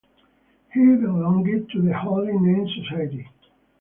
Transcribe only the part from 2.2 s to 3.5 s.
Name Society.